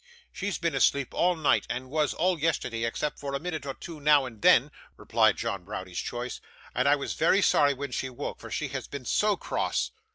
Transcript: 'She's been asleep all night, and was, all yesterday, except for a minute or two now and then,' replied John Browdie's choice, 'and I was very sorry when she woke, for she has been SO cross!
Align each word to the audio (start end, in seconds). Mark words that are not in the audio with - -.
'She's 0.31 0.57
been 0.57 0.73
asleep 0.73 1.13
all 1.13 1.35
night, 1.35 1.67
and 1.69 1.87
was, 1.91 2.11
all 2.15 2.39
yesterday, 2.39 2.85
except 2.85 3.19
for 3.19 3.35
a 3.35 3.39
minute 3.39 3.67
or 3.67 3.75
two 3.75 3.99
now 3.99 4.25
and 4.25 4.41
then,' 4.41 4.71
replied 4.97 5.37
John 5.37 5.63
Browdie's 5.63 5.99
choice, 5.99 6.41
'and 6.73 6.87
I 6.89 6.95
was 6.95 7.13
very 7.13 7.43
sorry 7.43 7.75
when 7.75 7.91
she 7.91 8.09
woke, 8.09 8.39
for 8.39 8.49
she 8.49 8.69
has 8.69 8.87
been 8.87 9.05
SO 9.05 9.37
cross! 9.37 9.91